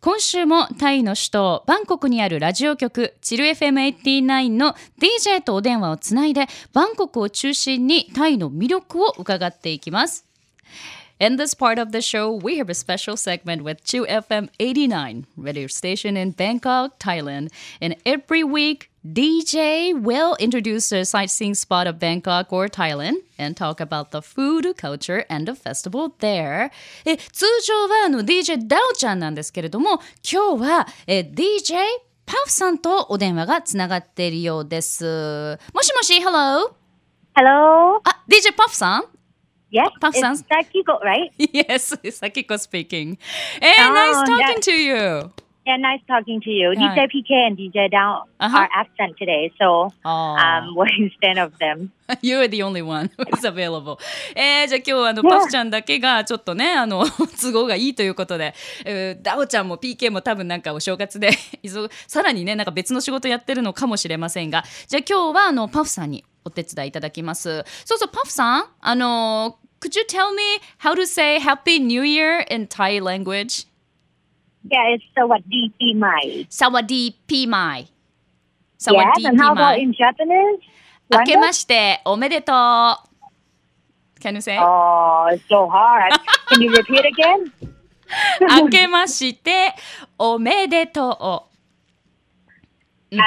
[0.00, 10.24] 今週もタイの首都バンコクにあるラジオ局チル FM89 の DJ とお電話をつないでバンコクを中心にタイの魅力を伺っていきます。
[11.19, 16.17] In this part of the show, we have a special segment with 2FM 89, radio station
[16.17, 17.51] in Bangkok, Thailand.
[17.79, 23.79] And every week, DJ will introduce a sightseeing spot of Bangkok or Thailand and talk
[23.79, 26.71] about the food, culture, and the festival there.
[27.05, 31.75] え通常はあの DJ ダオちゃんなんですけれども、今日はえ DJ
[32.25, 35.59] パフさんとお電話がつながっているようです。
[35.73, 36.73] もしもし、Hello?
[37.35, 37.99] Hello?
[38.03, 39.03] あ、DJ パフさん
[39.70, 40.42] Yes, Puff it's sounds...
[40.42, 41.30] Sakiko, right?
[41.38, 43.18] yes, it's Sakiko speaking.
[43.60, 44.62] Hey, oh, nice talking that...
[44.62, 45.32] to you.
[45.66, 46.70] Yeah, nice talking to you.
[46.70, 48.56] DJ PK and DJ Down uh-huh.
[48.56, 51.92] are absent today, so um, we're instead of them.
[52.22, 53.98] You're the only one who's available.
[54.34, 57.04] えー、じゃあ今日あの、パフちゃんだけがちょっとねあの
[57.40, 61.30] 都合がいいということで、えー、ダオちゃんも PK も多分なんかお正月で
[62.08, 67.64] さらにねなんか別の仕事やってるのかもしれませんがじゃあ今日はあのパフさんにお手伝いいただきます。
[67.84, 73.64] そうそうパフさんあの Could you tell me how to say Happy New Year in Thai language?
[74.70, 77.88] Yeah, it's Sawadee Pi Sawadee Pi
[78.78, 80.60] Sawadee yes, and how about in Japanese?
[81.10, 82.96] Akemashite omedeto.
[84.20, 84.58] Can you say?
[84.60, 86.12] Oh, it's so hard.
[86.48, 87.50] Can you repeat again?
[88.42, 89.72] Akemashite
[90.20, 91.44] omedeto.
[93.12, 93.18] Mm.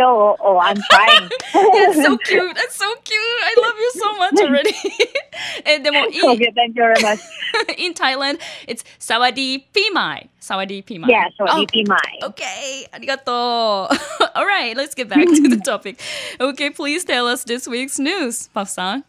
[0.00, 1.30] Oh, oh, I'm trying.
[1.54, 2.54] That's so cute.
[2.54, 3.18] That's so cute.
[3.18, 4.74] I love you so much already.
[5.66, 7.20] and then okay, thank you very much.
[7.78, 10.28] in Thailand, it's sawadi pimai.
[10.40, 11.08] Sawadi pimai.
[11.08, 12.22] Yeah, sawadi oh, pimai.
[12.22, 13.88] Okay, arigato.
[14.34, 15.98] All right, let's get back to the topic.
[16.38, 19.04] Okay, please tell us this week's news, Pafsan.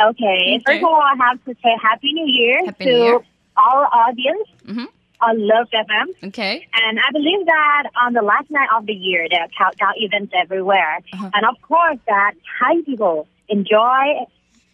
[0.00, 0.08] Okay.
[0.10, 0.62] okay.
[0.64, 3.20] First of all, I have to say Happy New Year Happy to New Year.
[3.56, 4.48] our audience.
[4.66, 4.84] Mm-hmm
[5.20, 6.28] on Love FM.
[6.28, 6.66] Okay.
[6.74, 10.32] And I believe that on the last night of the year, there are countdown events
[10.40, 11.00] everywhere.
[11.12, 11.30] Uh-huh.
[11.34, 14.26] And of course, that Thai people enjoy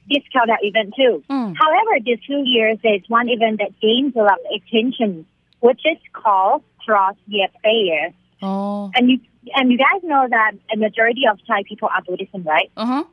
[0.08, 1.22] this countdown event too.
[1.30, 1.54] Mm.
[1.56, 5.26] However, these two years, there's one event that gains a lot of attention,
[5.60, 8.12] which is called Cross Year Prayer.
[8.42, 8.90] Oh.
[8.94, 9.20] And you
[9.54, 12.70] and you guys know that a majority of Thai people are Buddhism, right?
[12.76, 13.04] Uh huh.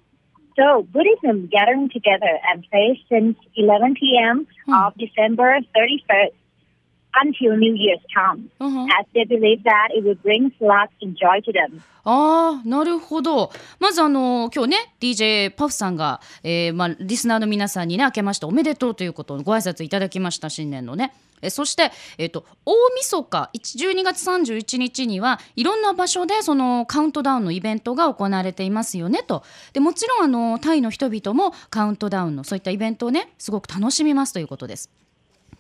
[0.58, 4.47] So Buddhism gathering together and pray since 11 p.m.
[4.66, 4.74] Hmm.
[4.74, 6.34] of December 31st
[7.16, 8.88] until New Year's come, uh-huh.
[9.00, 11.82] as they believe that it will bring luck and joy to them.
[12.04, 13.52] ああ、なるほど。
[13.80, 21.14] まずあの今日ね DJ パフさんが、えー、まあリスナーの皆さんにね明けましておめでとうということをご挨拶いただきました新年のね。
[21.42, 35.01] えそして、えーと、大晦日12月31日にはいろんな場所でそのカウントダウンのイベントが行われていますよねとでもちろんあのタイの人々もカウントダウンのそういったイベントをねすごく楽しみますということです。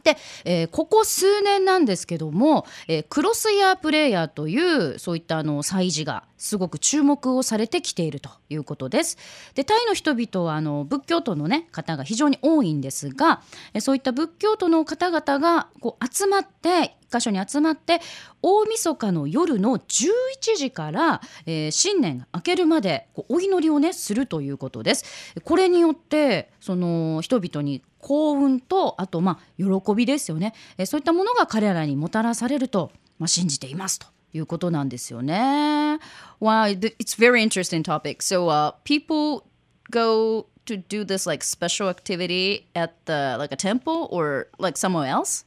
[0.03, 9.17] で、えー、ここ数年なんですけども、えー、クロスイヤープレイヤーというそういったあの祭事がすごく注目をされてきているということです。
[9.53, 13.41] でタイの人々はあの仏教徒の、ね、方が非常に多いんですが
[13.79, 17.99] そういった仏教徒の方々がこう集まって1箇所に集まって
[18.41, 25.33] 大晦日の夜の11時から、えー、新年が明けるまでこうお祈りをねするということです。
[25.43, 34.07] これによってその人々に幸運とあとまあ喜びですよね、えー、そういったものが彼らにもたらされると、まあ、信じていますと。
[34.33, 35.99] いうことなんですよね。
[36.39, 38.21] Wow, it's very interesting topic.
[38.21, 39.43] So, uh, people
[39.91, 45.07] go to do this like special activity at the like a temple or like somewhere
[45.07, 45.45] else?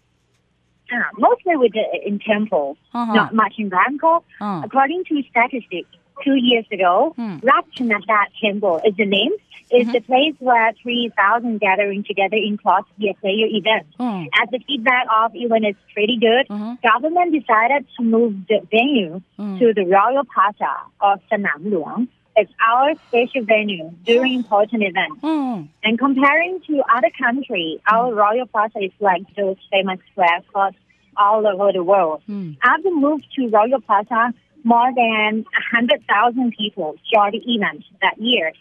[0.93, 3.15] Uh, mostly with the, in temple, uh-huh.
[3.15, 4.23] not much in Bangkok.
[4.41, 4.61] Uh.
[4.65, 5.89] According to statistics,
[6.23, 7.39] two years ago, hmm.
[7.39, 9.33] Ratchanada Temple is the name.
[9.71, 9.93] It's mm-hmm.
[9.93, 13.87] the place where 3,000 gathering together in cross year player event.
[13.99, 14.29] Mm.
[14.41, 16.75] As the feedback of event is pretty good, mm-hmm.
[16.87, 19.59] government decided to move the venue mm.
[19.59, 22.09] to the Royal Plaza of Sanam Luang.
[22.37, 25.23] It's our special venue during important events.
[25.23, 25.69] Mm.
[25.83, 28.17] And comparing to other countries, our mm.
[28.17, 30.77] Royal Plaza is like those famous square plots
[31.17, 32.23] all over the world.
[32.29, 32.59] Mm.
[32.63, 34.35] After move to Royal Plaza,
[34.65, 38.53] more than 100,000 people joined the event that year.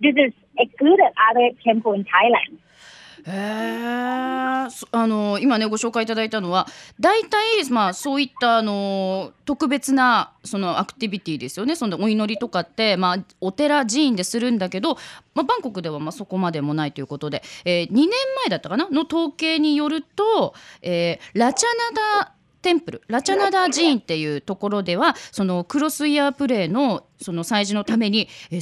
[0.00, 2.58] This is excluded other temple in Thailand.
[3.26, 6.66] えー、あの今ねご紹介いただいたのは
[7.00, 14.94] 大体、まあ、そういったあの特別なそのアクティビティですよねそのお祈りとかって、まあ、お寺寺院でするんだけど、
[15.34, 18.88] まあ、バンコクではまあそこまでもないということで、えー、2年前だったかな？
[18.88, 22.32] の統計によると、えー、ラチャナダ
[22.68, 28.60] テンプルラチャナダ寺院っていうところではそのクロスイヤープレーのその祭事のために、3,000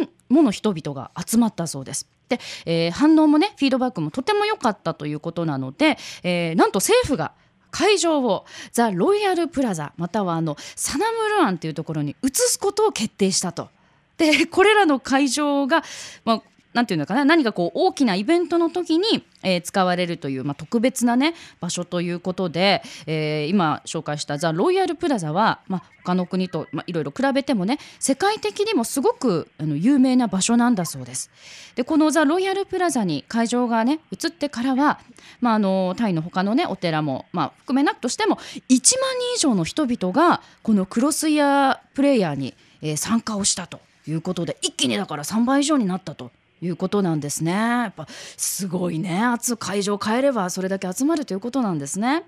[0.00, 2.08] 人もの人々が集まったそうです。
[2.28, 7.32] で、えー、反応もねフィードバックもとても良かったということなので、えー、なんと政府が
[7.70, 13.68] 会場をザ・ロイヤルプラザまたはあのサナムルアンというところに移すことを決定したと。
[14.16, 15.84] でこれらの会場が、
[16.24, 16.42] まあ、
[16.74, 31.30] なんていうのかな何かこう大きなイベントの時に、えー、使われるという、まあ、特別なね場所ということで、えー、今紹介したザ・ロイヤルプラザは、まあ、他の国と、まあ、いろいろ比べてもね世界的にもすごくあの有名な場所なんだそうです。
[31.74, 35.00] でこのザ・ロイヤルプラザに会場がね移ってからは、
[35.40, 46.30] まあ、あのタイの他のねお寺も、まあ、含めなくとしても1万人以上の人々がこのクロスイヤープレイヤーに、えー、参加をしたということで一気にだから3倍以上になったと
[46.60, 47.52] いうことなんですね。
[47.52, 48.06] やっぱ
[48.36, 49.22] すごいね。
[49.22, 52.24] 圧会場変えればそれだけ集まるということなんですね。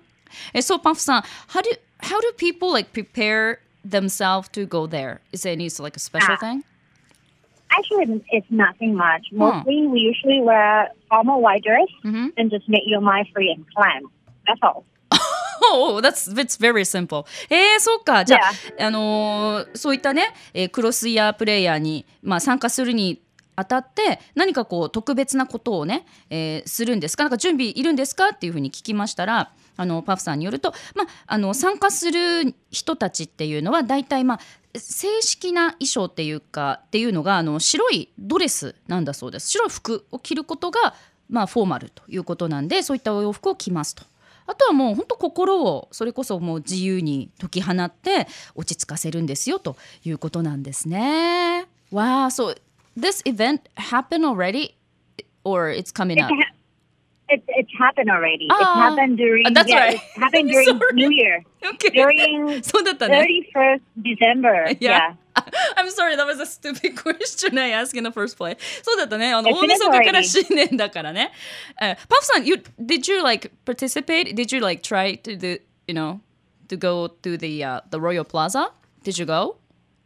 [0.53, 5.19] え、そうパンフさん、how do how do people like prepare themselves to go there?
[5.31, 6.63] Is there any like a special thing?
[7.69, 9.31] Actually, it's nothing much.
[9.31, 12.27] Mostly, we usually wear formal white dress mm-hmm.
[12.37, 14.03] and just make your mind free and plan.
[14.45, 14.83] That's all.
[15.63, 17.25] oh, that's that's very simple.
[17.49, 18.25] えー、そうか。
[18.25, 18.39] じゃ
[18.79, 23.21] あ.あのー、そういったね、えー、クロスイヤープレイヤーに、まあ、参加するに
[23.55, 27.23] 当たって何かこう特別なことをね、えー、するんですか？
[27.23, 28.29] なんか準備いるんですか？
[28.29, 34.39] っていうふうに聞きましたらあのパフさんによると、まあ、の参加する人たちっていうのは大体ま
[34.73, 40.95] 正式な衣装っていうかっていうのがあの白いドレスなんだそうです白い服を着ることが
[41.29, 44.03] まあフォーマルということなんでそういったお洋服を着ますと。
[44.47, 51.67] あとはもう本当心をそれこそもう自由に解き放って落ち着かせるんですよということなんですね。
[51.91, 52.55] わあそう
[52.96, 54.76] this event happened already,
[55.44, 56.30] or it's coming it's up?
[56.30, 56.52] Ha-
[57.28, 58.48] it's it's happened already.
[58.50, 59.52] Oh, it happened during.
[59.52, 59.94] That's yeah, right.
[59.94, 61.44] It happened during New Year.
[61.64, 61.90] Okay.
[61.90, 64.68] During thirty first December.
[64.80, 64.90] Yeah.
[64.90, 65.14] yeah.
[65.76, 68.56] I'm sorry, that was a stupid question I asked in the first place.
[68.82, 69.34] そうだったね。
[69.34, 71.30] あの大晦日から新年だからね。
[71.80, 74.34] Uh, パフさん、you did you like participate?
[74.34, 76.20] Did you like try to do you know
[76.68, 78.70] to go to the uh, the Royal Plaza?
[79.02, 79.58] Did you go?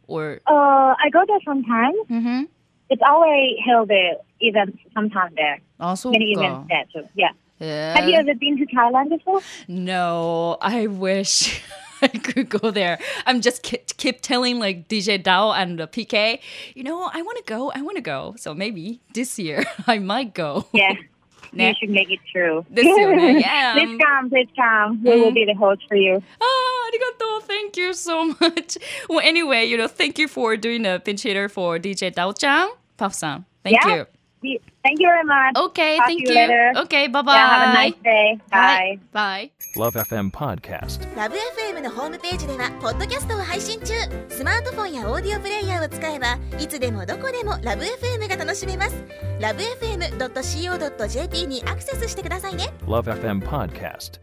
[0.07, 1.95] Or uh, I go there sometimes.
[2.09, 2.43] Mm-hmm.
[2.88, 5.60] It's always held the events sometime there.
[5.80, 7.08] Ah, so Many events there too.
[7.14, 7.30] Yeah.
[7.58, 7.98] yeah.
[7.98, 9.40] Have you ever been to Thailand before?
[9.68, 11.62] No, I wish.
[12.02, 12.98] I could go there.
[13.24, 16.40] I'm just keep, keep telling like DJ Dao and the PK,
[16.74, 18.34] you know, I want to go, I want to go.
[18.36, 20.66] So maybe this year I might go.
[20.72, 20.92] Yeah.
[21.52, 22.66] You should make it true.
[22.70, 23.74] This year, yeah.
[23.74, 25.02] please come, please come.
[25.02, 26.22] We will be the host for you.
[26.86, 27.46] Ah, arigato.
[27.46, 28.78] Thank you so much.
[29.08, 32.68] Well, anyway, you know, thank you for doing a pinch hitter for DJ Dao-chan.
[32.96, 33.96] Puff-san, thank yeah.
[33.96, 34.06] you.
[34.84, 35.56] Thank you very much.
[35.56, 36.34] Okay, Talk thank you.
[36.34, 36.72] you.
[36.82, 37.34] Okay, bye bye.
[37.34, 38.38] Yeah, have a nice day.
[38.50, 38.98] Bye.
[39.12, 39.50] Bye.
[39.76, 41.00] Love FM Podcast.
[41.16, 43.94] Love FM のホームページではポッドキャストを配信中。
[44.28, 48.94] スマートフォンやオーディオプレイヤーを使えばいつでもどこでもラブ FM が楽しめます。
[49.40, 52.72] ラブ FM.co.jp にアクセスしてくださいね。
[52.86, 54.20] Love FM Podcast.